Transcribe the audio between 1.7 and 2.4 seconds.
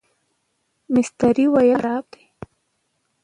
خراب دی.